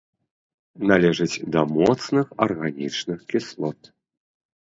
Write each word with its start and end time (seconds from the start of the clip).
Належыць 0.91 1.41
да 1.55 1.61
моцных 1.75 2.25
арганічных 2.47 3.19
кіслот. 3.35 3.79